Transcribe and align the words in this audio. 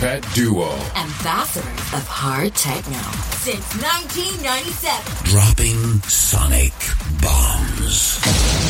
Pet 0.00 0.22
Duo. 0.32 0.70
ambassadors 0.94 1.92
of 1.92 2.06
hard 2.06 2.54
techno 2.54 2.98
since 3.42 3.66
1997. 3.82 5.24
Dropping 5.24 6.00
sonic 6.02 6.72
bombs. 7.20 8.67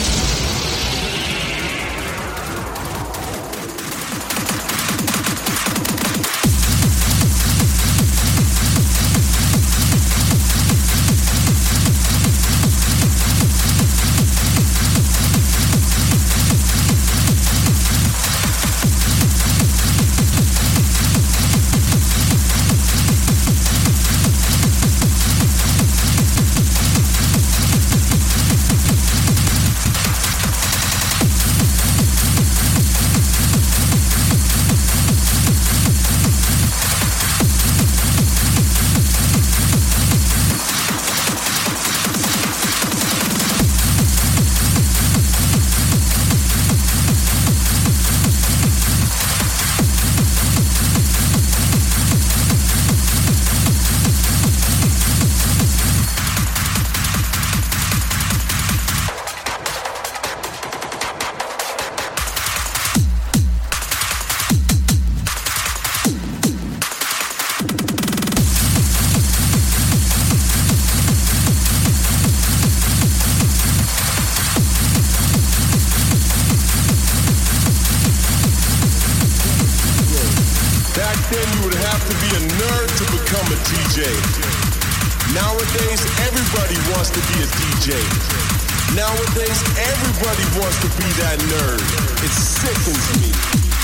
Everybody 90.18 90.58
wants 90.58 90.78
to 90.82 90.88
be 90.98 91.06
that 91.22 91.38
nerd. 91.46 91.78
It 92.26 92.34
sickens 92.34 93.06
me. 93.22 93.30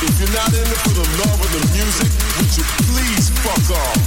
If 0.03 0.19
you're 0.19 0.35
not 0.35 0.51
in 0.51 0.67
it 0.67 0.81
for 0.83 0.95
the 0.99 1.07
love 1.23 1.39
of 1.39 1.51
the 1.55 1.63
music, 1.71 2.11
would 2.39 2.51
you 2.59 2.67
please 2.91 3.31
fuck 3.47 3.71
off? 3.71 3.99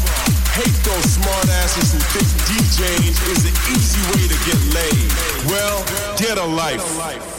Hate 0.51 0.75
those 0.83 1.07
smart 1.07 1.47
asses 1.63 1.93
who 1.93 1.99
think 2.11 2.27
DJing 2.51 3.15
is 3.31 3.43
the 3.47 3.55
easy 3.71 4.01
way 4.11 4.27
to 4.27 4.37
get 4.43 4.59
laid. 4.75 5.07
Well, 5.47 5.85
get 6.17 6.37
a 6.37 6.45
life. 6.45 7.36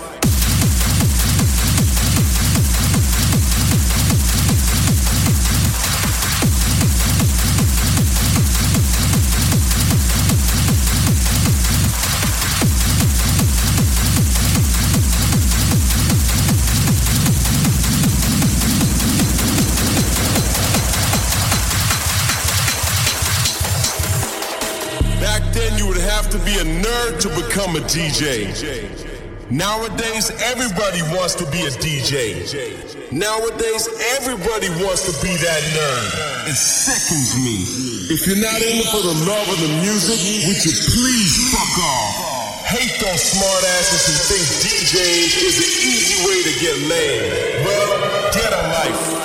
Have 26.28 26.40
to 26.40 26.44
be 26.44 26.58
a 26.60 26.64
nerd 26.84 27.20
to 27.20 27.28
become 27.40 27.76
a 27.76 27.80
DJ. 27.88 28.52
Nowadays, 29.50 30.28
everybody 30.44 31.00
wants 31.16 31.34
to 31.36 31.44
be 31.48 31.62
a 31.64 31.72
DJ. 31.80 32.44
Nowadays, 33.12 33.88
everybody 34.20 34.68
wants 34.84 35.08
to 35.08 35.12
be 35.24 35.32
that 35.40 35.62
nerd. 35.72 36.52
It 36.52 36.56
sickens 36.56 37.32
me. 37.40 37.64
If 38.12 38.26
you're 38.26 38.44
not 38.44 38.60
in 38.60 38.76
it 38.76 38.88
for 38.92 39.00
the 39.00 39.16
love 39.24 39.48
of 39.48 39.58
the 39.60 39.72
music, 39.80 40.20
would 40.44 40.60
you 40.60 40.74
please 40.92 41.32
fuck 41.48 41.74
off? 41.80 42.12
Hate 42.76 42.92
those 43.00 43.22
smart 43.22 43.64
asses 43.80 44.04
who 44.04 44.14
think 44.28 44.44
DJing 44.60 45.32
is 45.32 45.56
the 45.56 45.70
easy 45.80 46.18
way 46.28 46.38
to 46.44 46.52
get 46.60 46.76
laid. 46.92 47.64
Well, 47.64 48.32
get 48.36 48.52
a 48.52 48.62
life. 48.68 49.17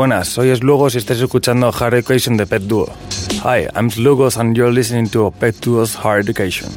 Buenas, 0.00 0.28
soy 0.28 0.56
Slugos 0.56 0.94
y 0.94 0.96
estás 0.96 1.20
escuchando 1.20 1.70
Hard 1.78 1.92
Education 1.92 2.38
de 2.38 2.46
Pet 2.46 2.62
Duo. 2.62 2.86
Hi, 3.44 3.66
I'm 3.76 3.90
Slugos 3.90 4.38
and 4.38 4.56
you're 4.56 4.72
listening 4.72 5.10
to 5.10 5.30
Pet 5.30 5.56
Duo's 5.60 5.94
Hard 5.94 6.22
Education. 6.22 6.70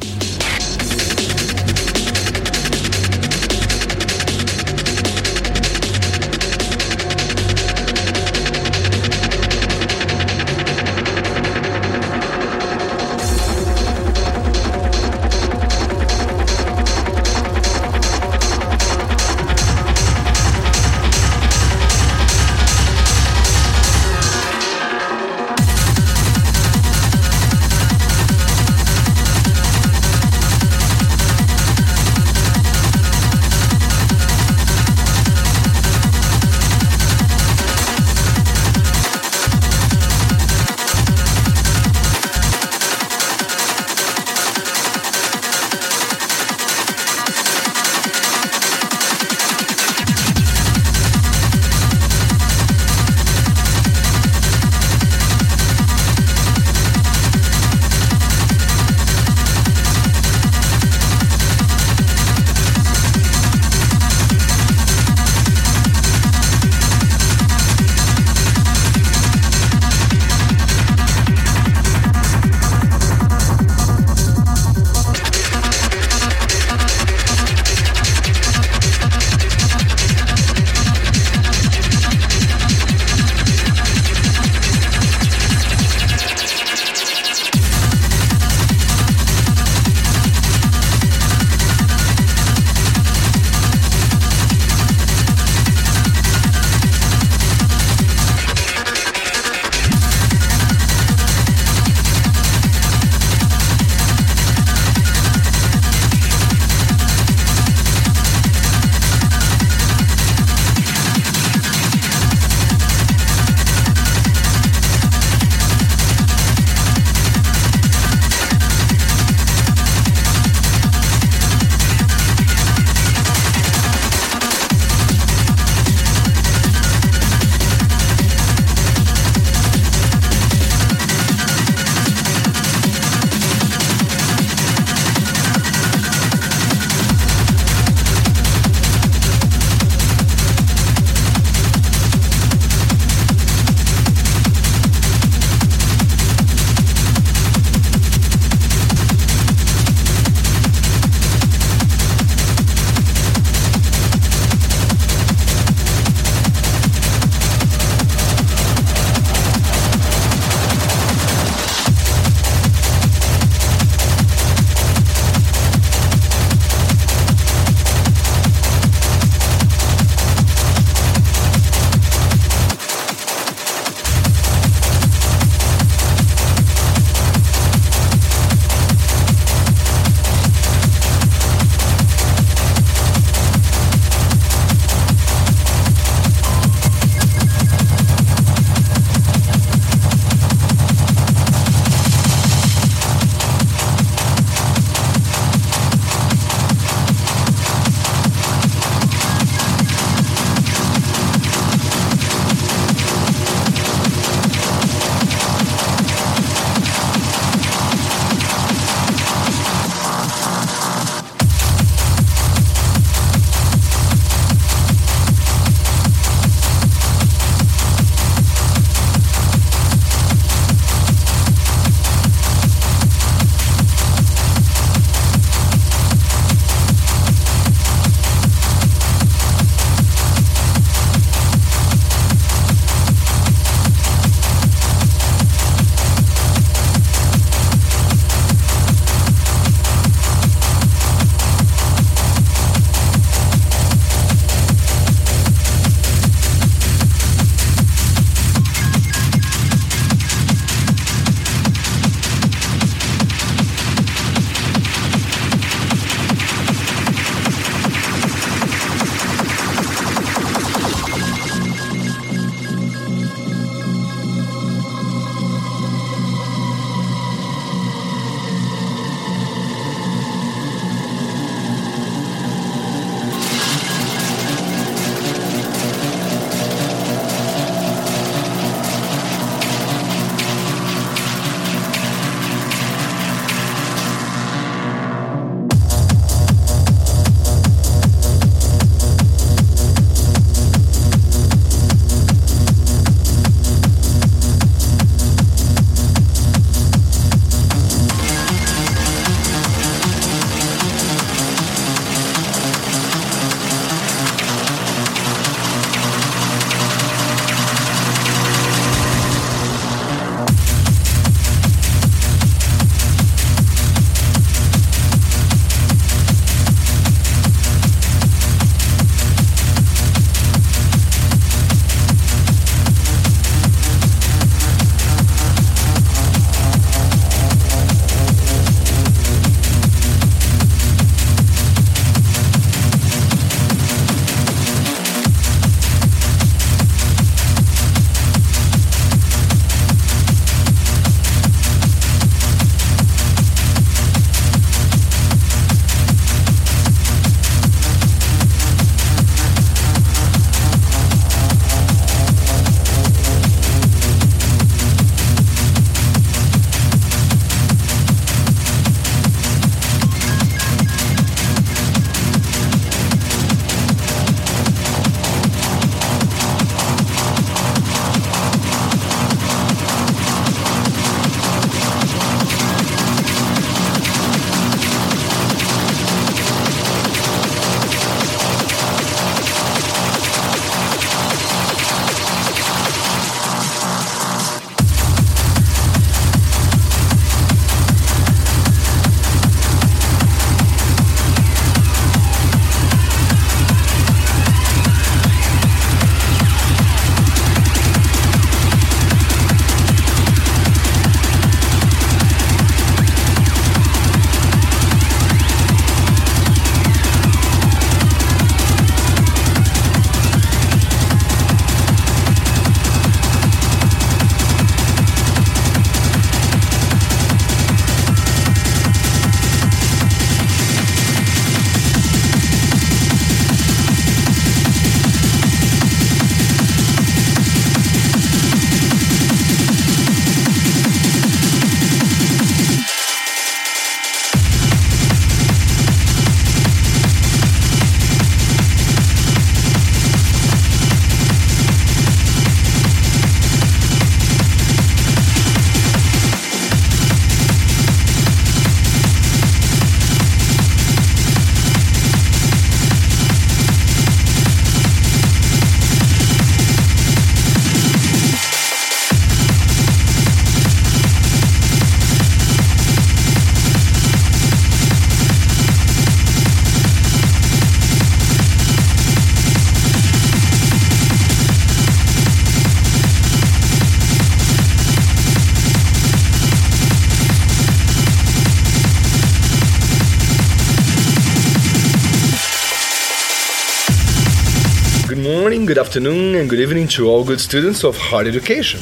Good 485.73 485.87
afternoon, 485.87 486.35
and 486.35 486.47
good 486.47 486.59
evening 486.59 486.87
to 486.89 487.09
all 487.09 487.23
good 487.23 487.41
students 487.41 487.83
of 487.83 487.97
hard 487.97 488.27
education. 488.27 488.79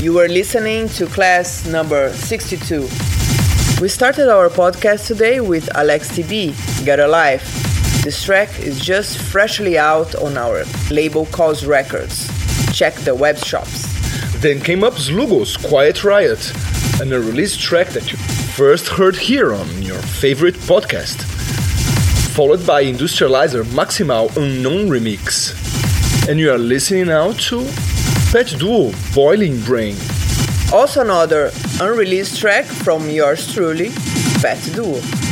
You 0.00 0.18
are 0.18 0.26
listening 0.26 0.88
to 0.98 1.06
class 1.06 1.64
number 1.64 2.12
62. 2.12 2.88
We 3.80 3.88
started 3.88 4.28
our 4.28 4.48
podcast 4.48 5.06
today 5.06 5.38
with 5.38 5.72
Alex 5.76 6.10
TB, 6.10 6.84
Get 6.84 6.98
a 6.98 7.06
Life. 7.06 8.02
This 8.02 8.24
track 8.24 8.58
is 8.58 8.80
just 8.80 9.16
freshly 9.16 9.78
out 9.78 10.16
on 10.16 10.36
our 10.36 10.64
label 10.90 11.26
Cause 11.26 11.64
Records. 11.64 12.28
Check 12.76 12.94
the 13.04 13.14
web 13.14 13.38
shops. 13.38 13.86
Then 14.40 14.60
came 14.60 14.82
up 14.82 14.94
Slugos 14.94 15.56
Quiet 15.68 16.02
Riot, 16.02 16.50
an 17.00 17.12
unreleased 17.12 17.60
track 17.60 17.90
that 17.90 18.10
you 18.10 18.18
first 18.18 18.88
heard 18.88 19.14
here 19.14 19.54
on 19.54 19.82
your 19.82 20.02
favorite 20.02 20.56
podcast. 20.56 21.22
Followed 22.34 22.66
by 22.66 22.82
Industryalizer 22.82 23.62
Maximal 23.62 24.36
Unknown 24.36 24.88
Remix. 24.88 25.63
And 26.26 26.40
you 26.40 26.50
are 26.50 26.58
listening 26.58 27.08
now 27.08 27.32
to 27.32 27.60
PETDuo 28.32 29.14
Boiling 29.14 29.60
Brain. 29.60 29.94
Also, 30.72 31.02
another 31.02 31.50
unreleased 31.82 32.38
track 32.40 32.64
from 32.64 33.10
yours 33.10 33.52
truly, 33.52 33.90
Pet 34.40 34.58
Duo. 34.74 35.23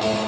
Bye. 0.00 0.27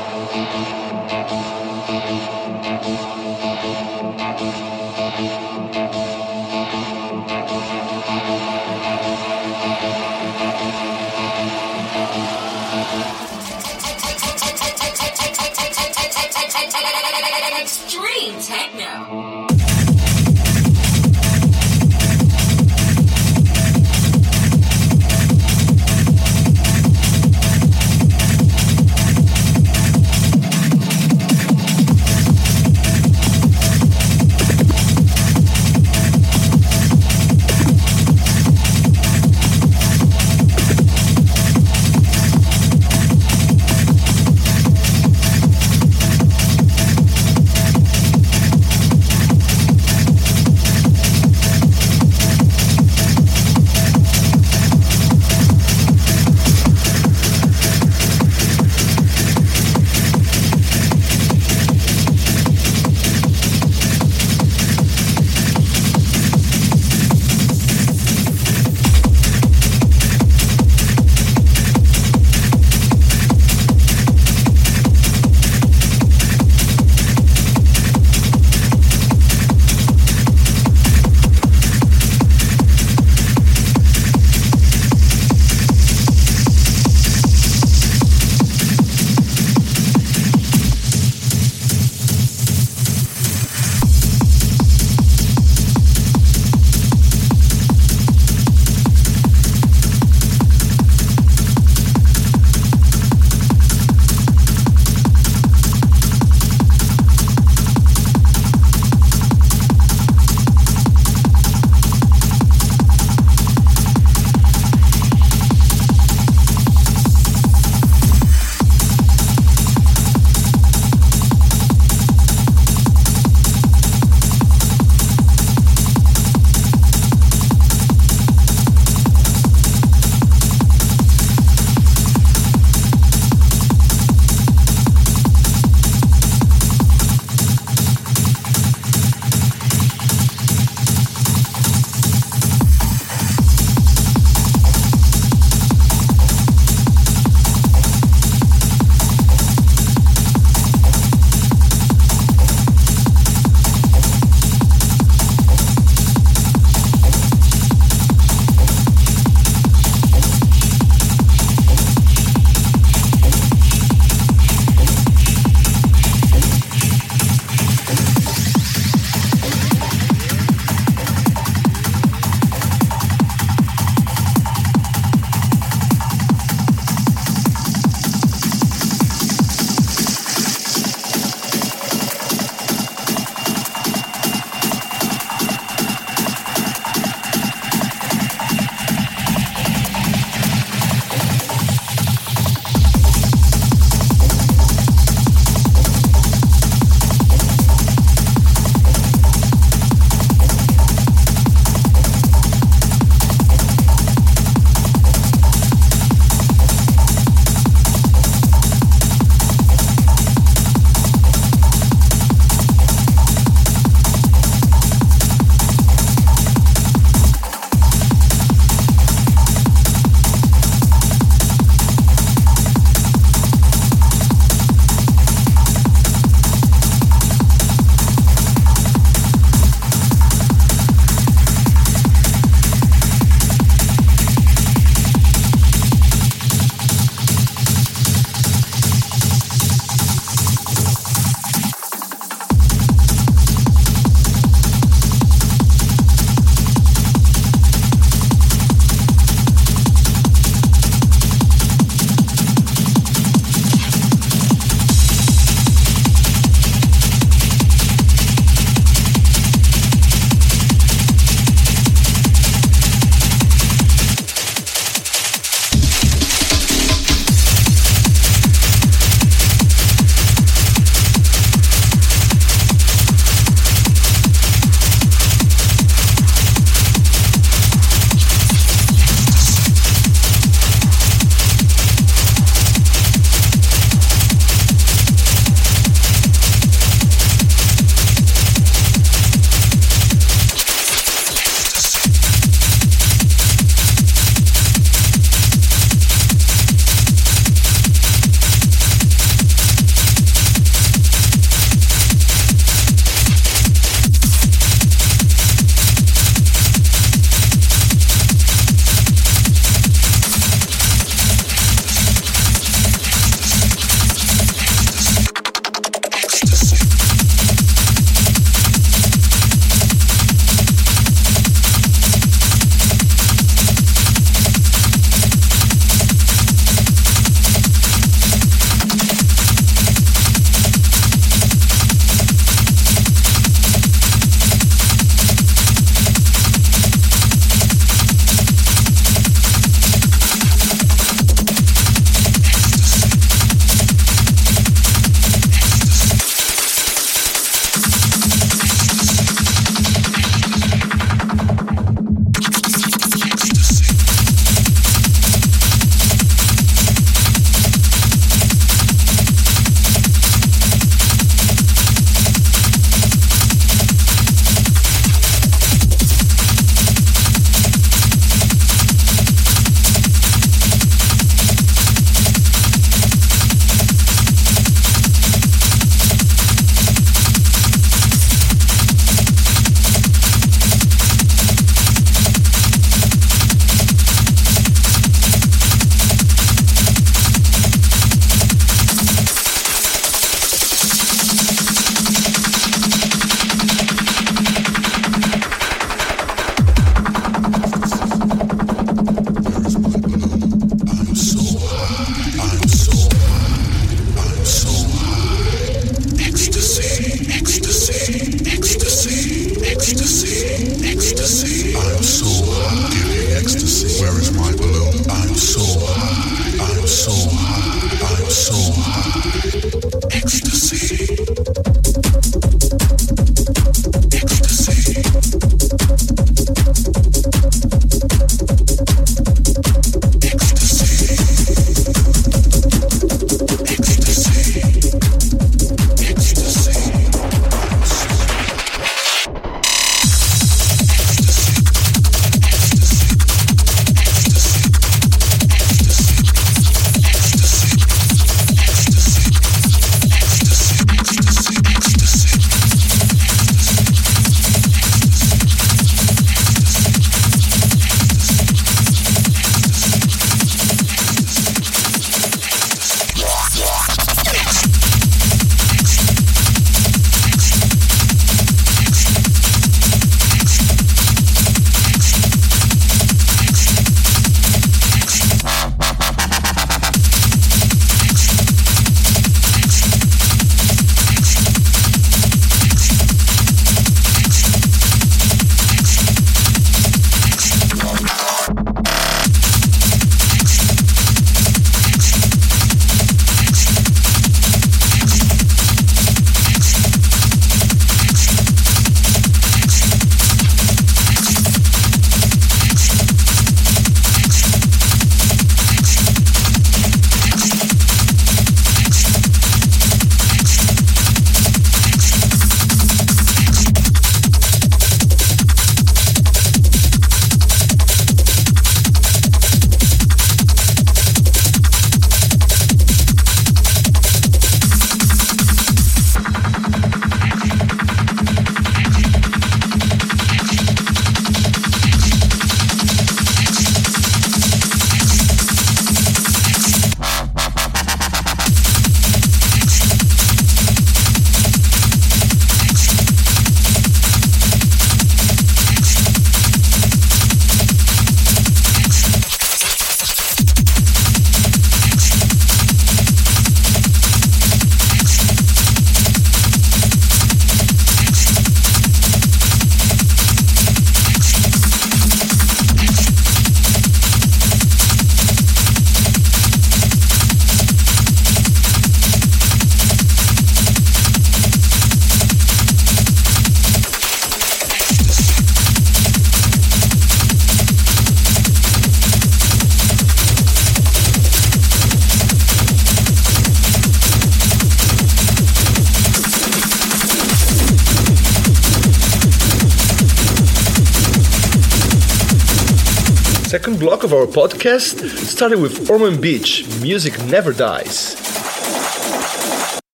Of 594.10 594.14
our 594.14 594.26
podcast 594.26 595.06
started 595.18 595.60
with 595.60 595.88
Orman 595.88 596.14
Bitch, 596.14 596.82
Music 596.82 597.16
Never 597.26 597.52
Dies. 597.52 598.14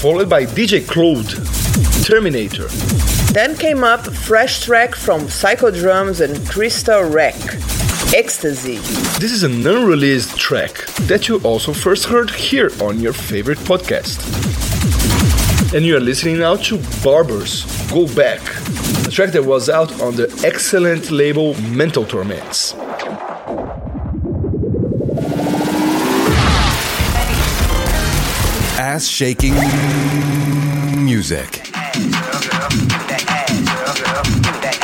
Followed 0.00 0.30
by 0.30 0.44
DJ 0.44 0.86
Kloude, 0.86 1.26
Terminator. 2.04 2.68
Then 3.32 3.56
came 3.56 3.82
up 3.82 4.06
fresh 4.06 4.60
track 4.60 4.94
from 4.94 5.22
Psychodrums 5.22 6.20
and 6.20 6.36
Christal 6.46 7.12
Rek, 7.12 7.34
Ecstasy. 8.14 8.76
This 9.18 9.32
is 9.32 9.42
an 9.42 9.66
unreleased 9.66 10.36
track 10.36 10.86
that 11.08 11.26
you 11.26 11.38
also 11.38 11.72
first 11.72 12.04
heard 12.04 12.30
here 12.30 12.70
on 12.80 13.00
your 13.00 13.12
favorite 13.12 13.58
podcast. 13.58 14.22
And 15.74 15.84
you 15.84 15.96
are 15.96 16.00
listening 16.00 16.38
now 16.38 16.54
to 16.56 16.80
Barbers 17.02 17.77
Go 17.90 18.06
Back. 18.14 18.40
The 19.04 19.10
track 19.10 19.32
that 19.32 19.44
was 19.44 19.70
out 19.70 20.02
on 20.02 20.14
the 20.14 20.28
excellent 20.44 21.10
label 21.10 21.58
Mental 21.62 22.04
Torments. 22.04 22.74
Ass 28.78 29.06
shaking 29.06 29.54
music. 31.02 31.62
Give 31.94 32.04
me 32.04 32.98
that 33.00 33.24
ass. 33.28 33.56
Give 34.38 34.52
me 34.52 34.60
that 34.60 34.78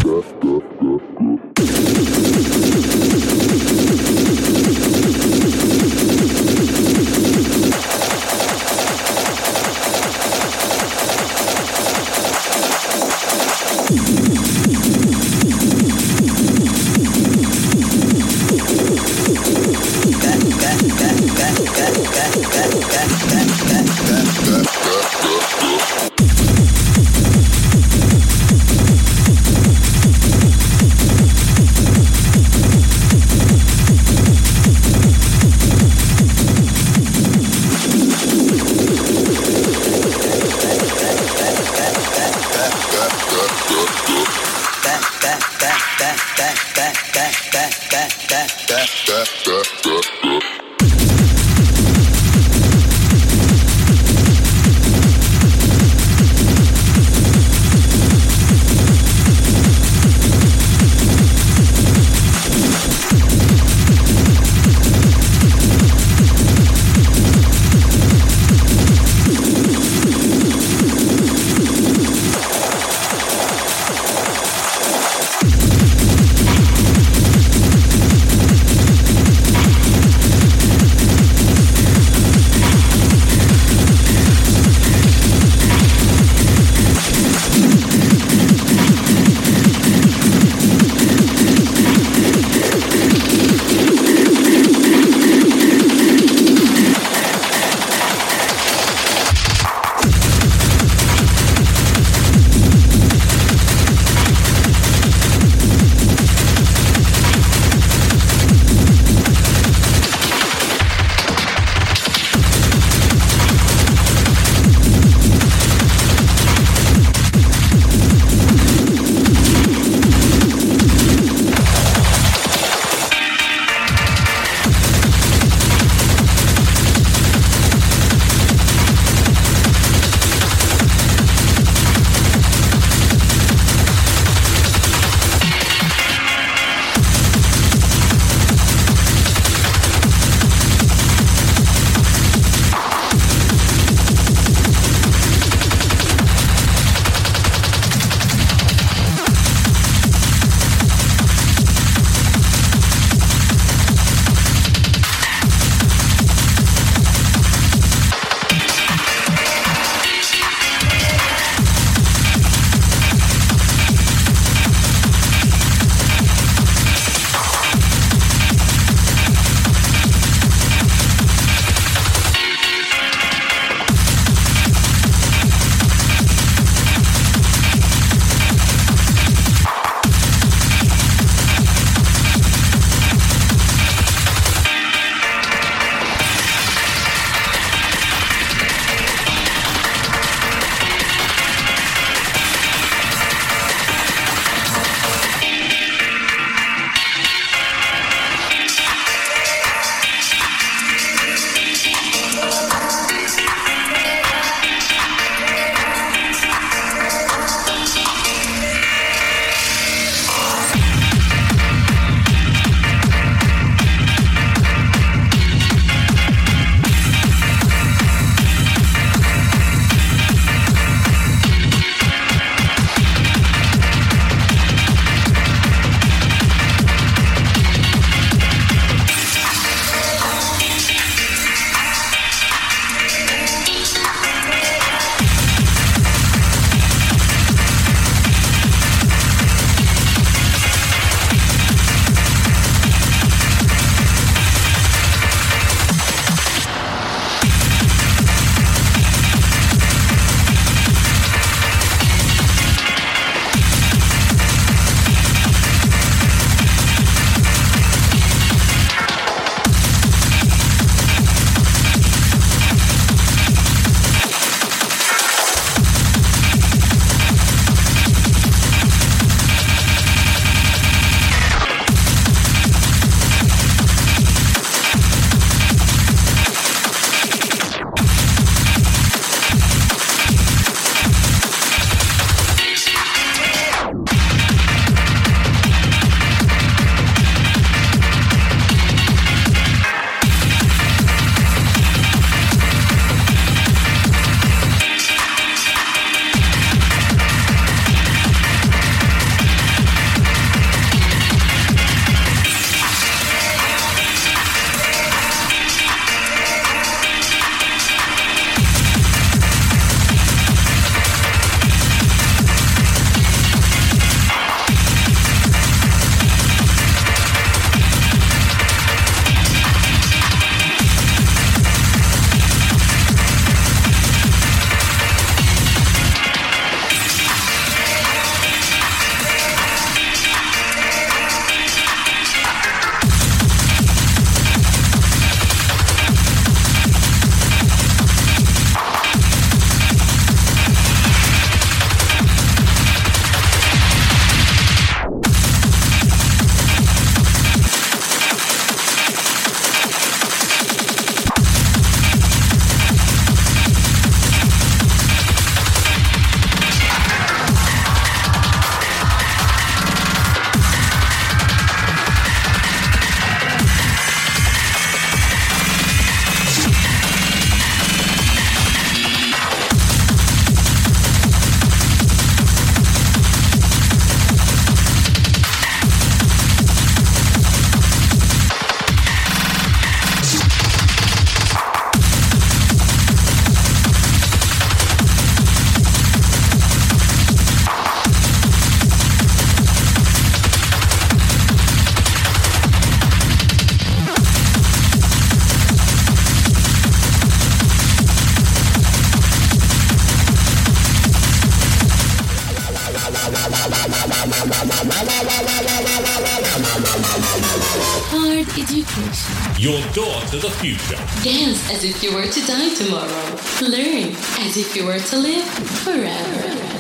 as 411.70 411.84
if 411.84 412.02
you 412.04 412.14
were 412.14 412.26
to 412.26 412.42
die 412.48 412.74
tomorrow. 412.74 413.38
Learn 413.62 414.16
as 414.40 414.58
if 414.58 414.76
you 414.76 414.86
were 414.86 415.00
to 415.00 415.18
live 415.18 415.48
forever. 415.84 416.79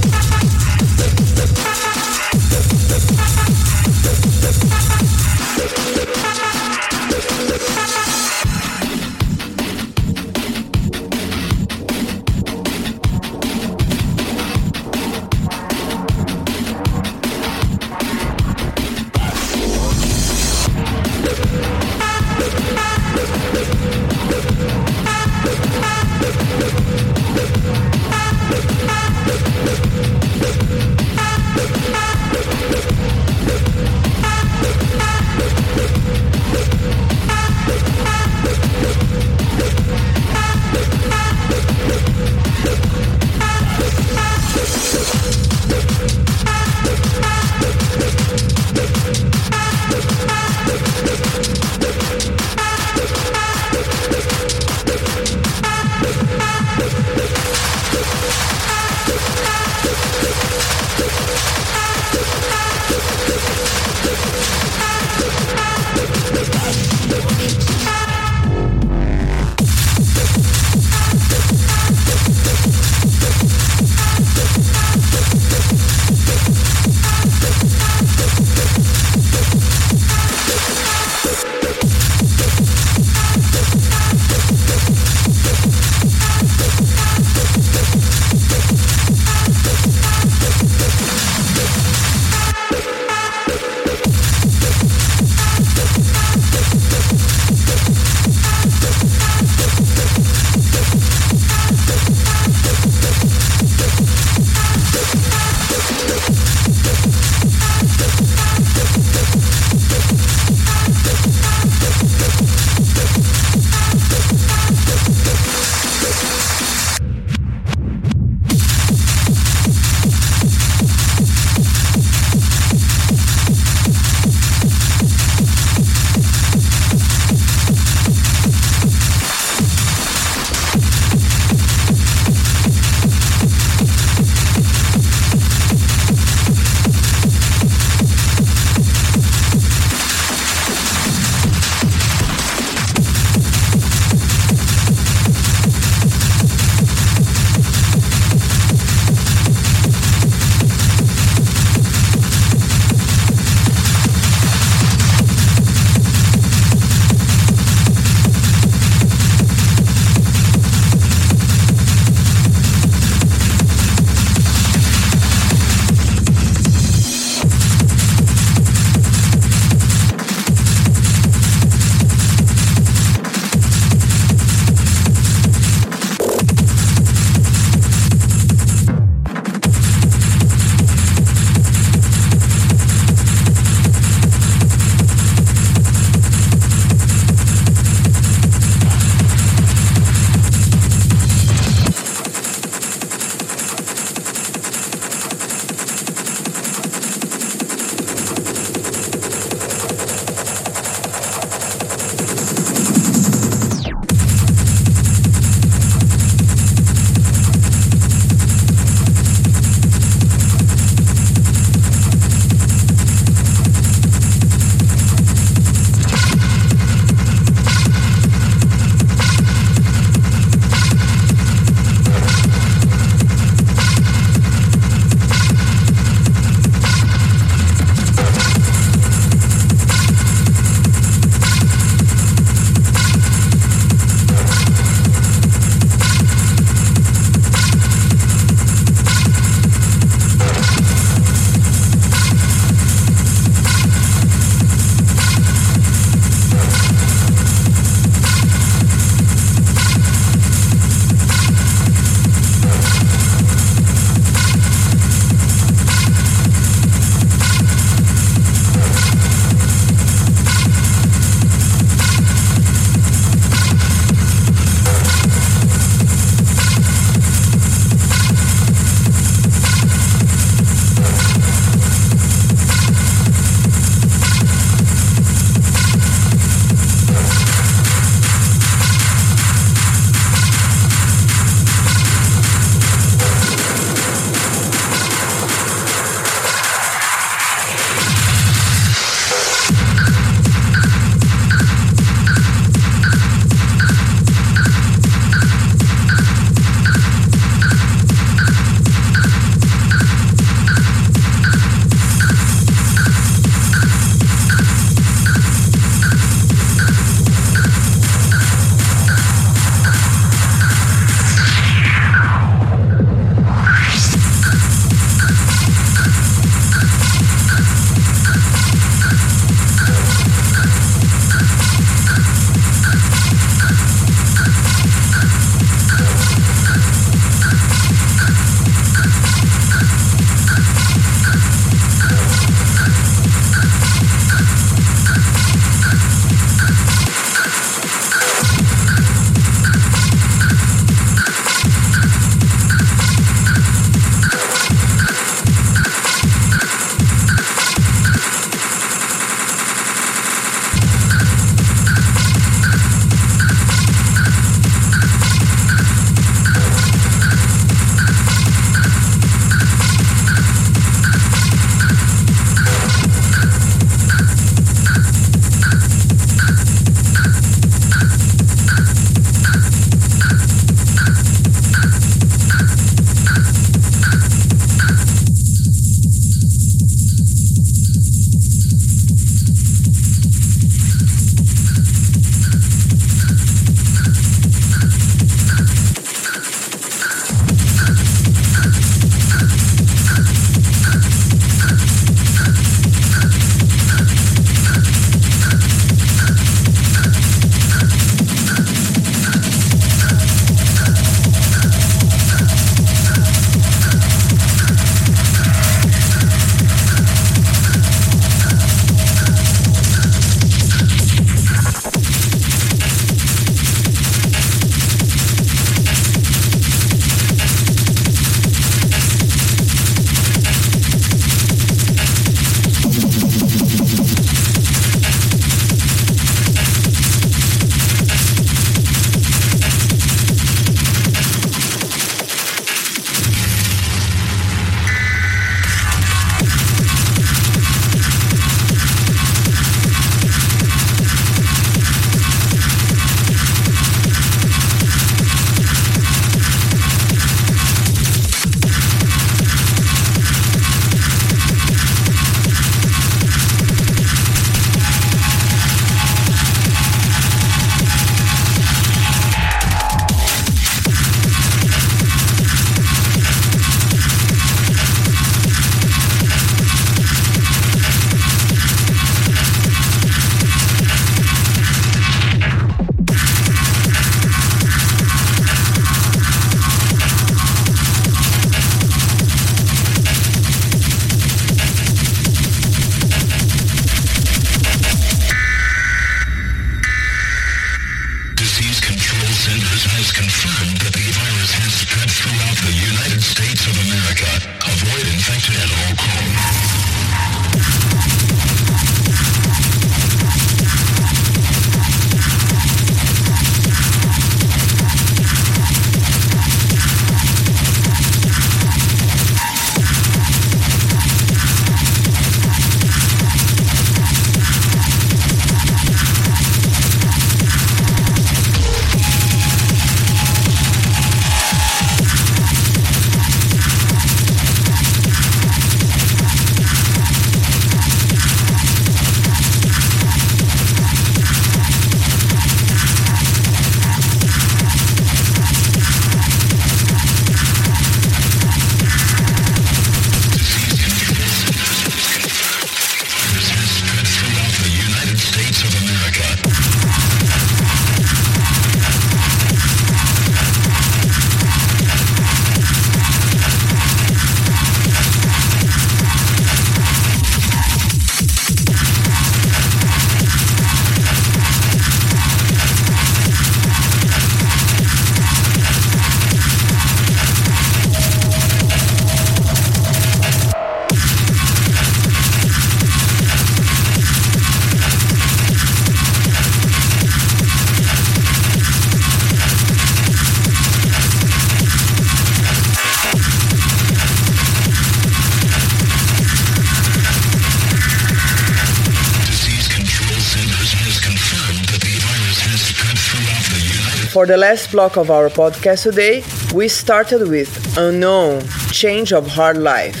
For 594.24 594.28
the 594.28 594.38
last 594.38 594.72
block 594.72 594.96
of 594.96 595.10
our 595.10 595.28
podcast 595.28 595.82
today, 595.82 596.24
we 596.54 596.66
started 596.68 597.28
with 597.28 597.76
Unknown, 597.76 598.40
Change 598.72 599.12
of 599.12 599.26
Hard 599.26 599.58
Life. 599.58 600.00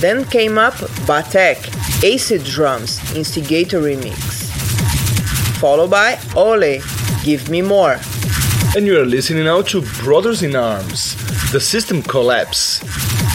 Then 0.00 0.24
came 0.24 0.56
up 0.56 0.72
Battek, 1.04 1.58
Acid 2.02 2.44
Drums, 2.44 2.98
Instigator 3.14 3.82
Remix. 3.82 4.16
Followed 5.60 5.90
by 5.90 6.18
Olle, 6.34 6.80
Give 7.24 7.50
Me 7.50 7.60
More. 7.60 7.98
And 8.74 8.86
you 8.86 8.98
are 8.98 9.04
listening 9.04 9.44
now 9.44 9.60
to 9.60 9.82
Brothers 10.02 10.42
in 10.42 10.56
Arms, 10.56 11.14
The 11.52 11.60
System 11.60 12.00
Collapse, 12.00 12.80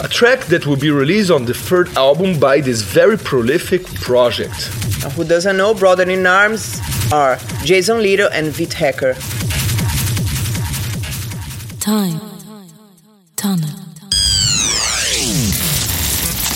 a 0.02 0.08
track 0.08 0.46
that 0.46 0.66
will 0.66 0.74
be 0.74 0.90
released 0.90 1.30
on 1.30 1.44
the 1.44 1.54
third 1.54 1.96
album 1.96 2.40
by 2.40 2.60
this 2.60 2.82
very 2.82 3.16
prolific 3.16 3.84
project. 4.00 4.68
Now, 5.04 5.10
Who 5.10 5.22
doesn't 5.22 5.56
know 5.56 5.74
Brothers 5.74 6.08
in 6.08 6.26
Arms 6.26 6.80
are 7.12 7.38
Jason 7.62 8.02
Little 8.02 8.30
and 8.32 8.48
Vit 8.48 8.72
Hacker. 8.72 9.14
Time. 11.82 12.20
Tunnel. 13.34 13.68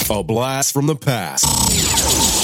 A 0.09 0.23
blast 0.23 0.73
from 0.73 0.87
the 0.87 0.95
past. 0.95 2.36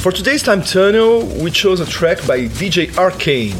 For 0.00 0.10
today's 0.10 0.42
Time 0.42 0.62
Tunnel, 0.62 1.26
we 1.42 1.50
chose 1.50 1.80
a 1.80 1.84
track 1.84 2.26
by 2.26 2.48
DJ 2.48 2.96
Arcane, 2.96 3.52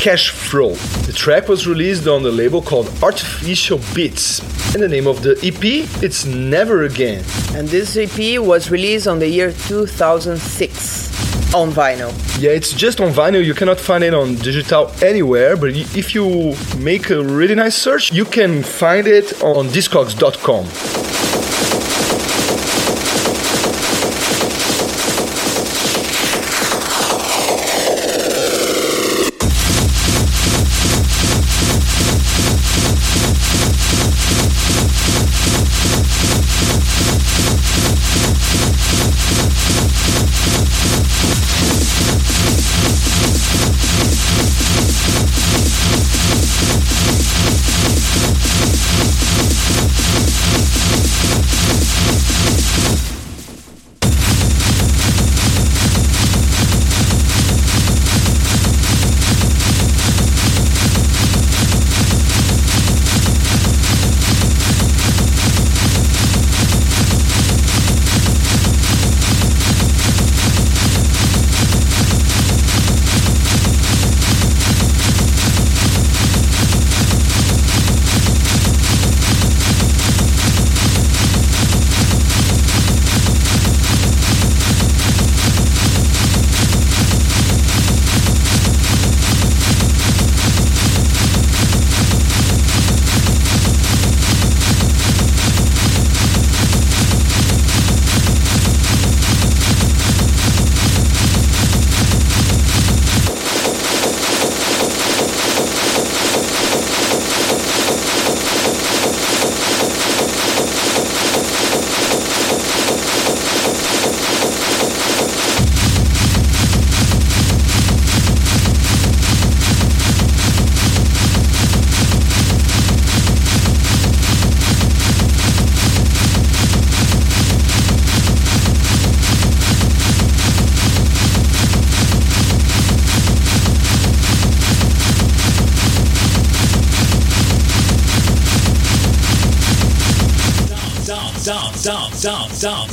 Cash 0.00 0.30
Flow. 0.30 0.74
The 1.06 1.12
track 1.12 1.48
was 1.48 1.66
released 1.66 2.06
on 2.06 2.22
the 2.22 2.30
label 2.30 2.62
called 2.62 2.88
Artificial 3.02 3.80
Beats, 3.92 4.38
and 4.74 4.80
the 4.80 4.86
name 4.86 5.08
of 5.08 5.24
the 5.24 5.32
EP 5.42 5.64
it's 6.04 6.24
Never 6.24 6.84
Again. 6.84 7.24
And 7.54 7.66
this 7.66 7.96
EP 7.96 8.38
was 8.40 8.70
released 8.70 9.08
on 9.08 9.18
the 9.18 9.26
year 9.26 9.50
2006 9.50 11.52
on 11.52 11.72
vinyl. 11.72 12.12
Yeah, 12.40 12.52
it's 12.52 12.72
just 12.72 13.00
on 13.00 13.10
vinyl. 13.10 13.44
You 13.44 13.54
cannot 13.54 13.80
find 13.80 14.04
it 14.04 14.14
on 14.14 14.36
digital 14.36 14.92
anywhere, 15.02 15.56
but 15.56 15.70
if 15.74 16.14
you 16.14 16.54
make 16.78 17.10
a 17.10 17.24
really 17.24 17.56
nice 17.56 17.74
search, 17.74 18.12
you 18.12 18.24
can 18.24 18.62
find 18.62 19.08
it 19.08 19.42
on 19.42 19.66
discogs.com. 19.66 20.66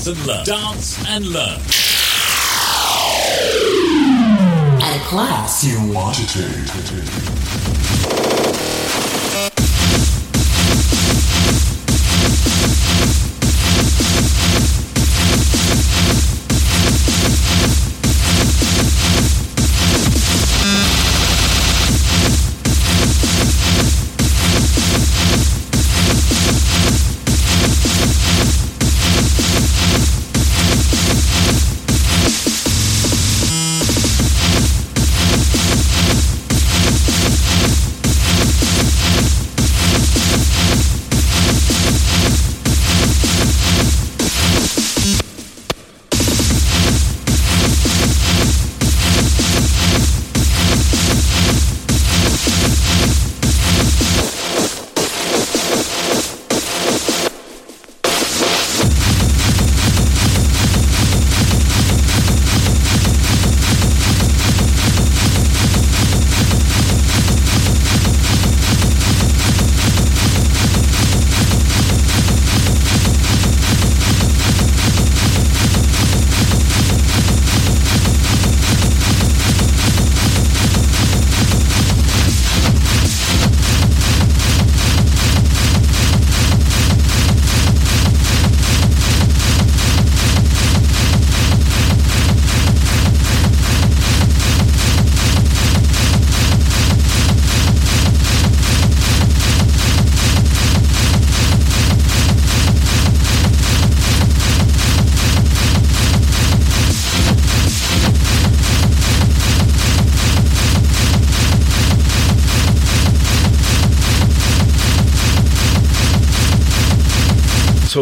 Dance, 0.08 0.26
dance 0.26 0.26
and 0.26 0.26
learn. 0.26 0.46
Dance 0.46 0.98
and 1.10 1.28
learn. 1.28 1.60
At 4.82 4.96
a 4.96 5.00
class 5.06 5.66
you 5.66 5.82
want 5.94 6.16
to 6.16 6.26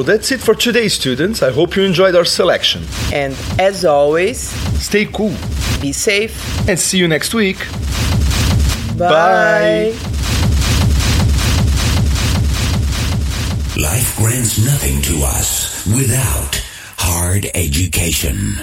that's 0.05 0.31
it 0.31 0.39
for 0.41 0.55
today, 0.55 0.87
students. 0.87 1.41
I 1.43 1.51
hope 1.51 1.75
you 1.75 1.83
enjoyed 1.83 2.15
our 2.15 2.25
selection. 2.25 2.83
And 3.11 3.35
as 3.59 3.83
always, 3.85 4.39
Stay 4.81 5.05
cool 5.05 5.35
be 5.81 5.91
safe. 5.91 6.33
and 6.69 6.79
see 6.79 6.97
you 6.97 7.07
next 7.07 7.33
week. 7.33 7.57
Bye. 8.97 9.93
Life 13.77 14.15
grants 14.17 14.57
nothing 14.63 15.01
to 15.01 15.23
us 15.25 15.85
without 15.87 16.55
hard 16.97 17.47
education. 17.53 18.55